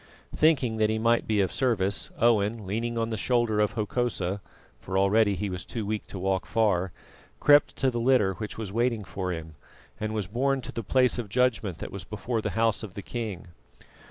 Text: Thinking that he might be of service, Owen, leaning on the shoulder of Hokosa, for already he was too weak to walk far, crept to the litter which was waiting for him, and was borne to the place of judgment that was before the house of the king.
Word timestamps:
Thinking 0.35 0.77
that 0.77 0.89
he 0.89 0.97
might 0.97 1.27
be 1.27 1.41
of 1.41 1.51
service, 1.51 2.09
Owen, 2.17 2.65
leaning 2.65 2.97
on 2.97 3.11
the 3.11 3.17
shoulder 3.17 3.59
of 3.59 3.73
Hokosa, 3.73 4.41
for 4.79 4.97
already 4.97 5.35
he 5.35 5.47
was 5.47 5.63
too 5.63 5.85
weak 5.85 6.07
to 6.07 6.17
walk 6.17 6.47
far, 6.47 6.91
crept 7.39 7.75
to 7.75 7.91
the 7.91 7.99
litter 7.99 8.33
which 8.33 8.57
was 8.57 8.73
waiting 8.73 9.03
for 9.03 9.31
him, 9.31 9.53
and 9.99 10.15
was 10.15 10.25
borne 10.25 10.59
to 10.61 10.71
the 10.71 10.81
place 10.81 11.19
of 11.19 11.29
judgment 11.29 11.77
that 11.77 11.91
was 11.91 12.03
before 12.03 12.41
the 12.41 12.49
house 12.57 12.81
of 12.81 12.95
the 12.95 13.03
king. 13.03 13.49